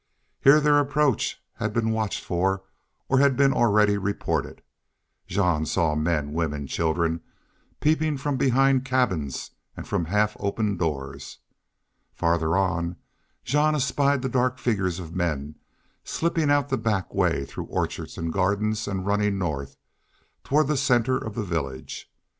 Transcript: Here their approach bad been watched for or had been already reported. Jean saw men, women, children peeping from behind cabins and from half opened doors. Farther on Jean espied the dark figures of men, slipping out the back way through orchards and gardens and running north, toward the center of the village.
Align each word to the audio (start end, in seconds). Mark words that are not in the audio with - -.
Here 0.43 0.59
their 0.59 0.79
approach 0.79 1.39
bad 1.59 1.73
been 1.73 1.91
watched 1.91 2.23
for 2.25 2.63
or 3.07 3.19
had 3.19 3.37
been 3.37 3.53
already 3.53 3.99
reported. 3.99 4.63
Jean 5.27 5.63
saw 5.67 5.93
men, 5.93 6.33
women, 6.33 6.65
children 6.65 7.21
peeping 7.81 8.17
from 8.17 8.35
behind 8.35 8.83
cabins 8.83 9.51
and 9.77 9.87
from 9.87 10.05
half 10.05 10.35
opened 10.39 10.79
doors. 10.79 11.37
Farther 12.15 12.57
on 12.57 12.95
Jean 13.43 13.75
espied 13.75 14.23
the 14.23 14.27
dark 14.29 14.57
figures 14.57 14.97
of 14.99 15.13
men, 15.15 15.53
slipping 16.03 16.49
out 16.49 16.69
the 16.69 16.79
back 16.79 17.13
way 17.13 17.45
through 17.45 17.65
orchards 17.65 18.17
and 18.17 18.33
gardens 18.33 18.87
and 18.87 19.05
running 19.05 19.37
north, 19.37 19.77
toward 20.43 20.65
the 20.67 20.77
center 20.77 21.15
of 21.19 21.35
the 21.35 21.43
village. 21.43 22.09